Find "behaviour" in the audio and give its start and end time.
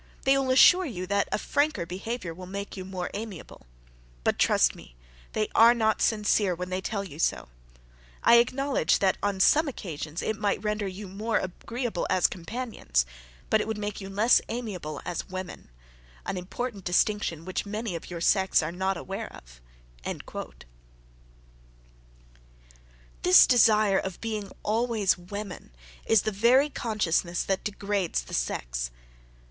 1.85-2.33